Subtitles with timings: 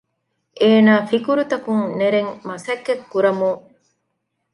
[0.61, 3.61] އޭނާ ފިކުރުތަކުން ނެރެން މަސައްކަތްކުރަމުން